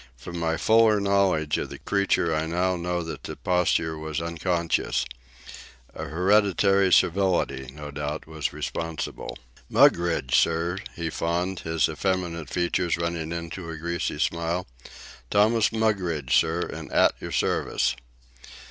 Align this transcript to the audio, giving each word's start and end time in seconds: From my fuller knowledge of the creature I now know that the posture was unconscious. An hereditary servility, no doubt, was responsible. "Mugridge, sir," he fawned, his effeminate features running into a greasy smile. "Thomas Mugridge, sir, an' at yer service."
From 0.17 0.39
my 0.39 0.57
fuller 0.57 0.99
knowledge 0.99 1.59
of 1.59 1.69
the 1.69 1.77
creature 1.77 2.33
I 2.33 2.47
now 2.47 2.75
know 2.75 3.03
that 3.03 3.21
the 3.21 3.35
posture 3.35 3.95
was 3.99 4.19
unconscious. 4.19 5.05
An 5.93 6.09
hereditary 6.09 6.91
servility, 6.91 7.69
no 7.71 7.91
doubt, 7.91 8.25
was 8.25 8.51
responsible. 8.51 9.37
"Mugridge, 9.69 10.35
sir," 10.39 10.79
he 10.95 11.11
fawned, 11.11 11.59
his 11.59 11.87
effeminate 11.87 12.49
features 12.49 12.97
running 12.97 13.31
into 13.31 13.69
a 13.69 13.77
greasy 13.77 14.17
smile. 14.17 14.65
"Thomas 15.29 15.71
Mugridge, 15.71 16.35
sir, 16.35 16.61
an' 16.73 16.89
at 16.91 17.13
yer 17.21 17.29
service." 17.29 17.95